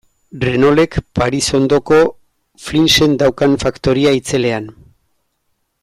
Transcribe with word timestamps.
Renaultek 0.43 0.95
Paris 1.19 1.49
ondoko 1.59 1.99
Flinsen 2.63 3.13
daukan 3.25 3.55
faktoria 3.65 4.15
itzelean. 4.23 4.73